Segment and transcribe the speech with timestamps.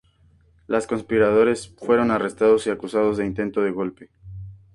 [0.65, 4.09] Los conspiradores fueron arrestados y acusados de intento de golpe.